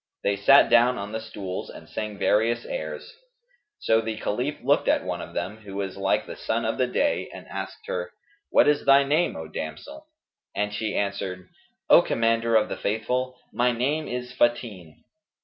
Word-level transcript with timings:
They 0.23 0.35
sat 0.35 0.67
down 0.71 0.97
on 0.97 1.11
the 1.11 1.19
stools 1.21 1.69
and 1.69 1.87
sang 1.87 2.17
various 2.17 2.65
airs; 2.65 3.13
so 3.77 4.01
the 4.01 4.17
Caliph 4.17 4.55
looked 4.63 4.87
at 4.87 5.03
one 5.03 5.21
of 5.21 5.35
them, 5.35 5.57
who 5.57 5.75
was 5.75 5.95
like 5.95 6.25
the 6.25 6.35
sun 6.35 6.65
of 6.65 6.79
the 6.79 6.87
day, 6.87 7.29
and 7.31 7.45
asked 7.47 7.85
her, 7.85 8.11
"What 8.49 8.67
is 8.67 8.83
thy 8.85 9.03
name, 9.03 9.35
O 9.35 9.47
damsel?"; 9.47 10.07
and 10.55 10.73
she 10.73 10.95
answered, 10.97 11.47
"O 11.87 12.01
Commander 12.01 12.55
of 12.55 12.67
the 12.67 12.77
Faithful, 12.77 13.37
my 13.53 13.71
name 13.73 14.07
is 14.07 14.33
Fαtin." 14.33 15.03